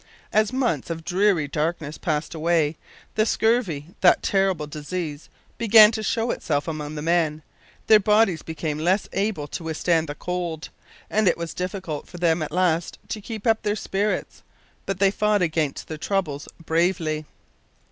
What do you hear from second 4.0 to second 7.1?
that terrible disease, began to show itself among the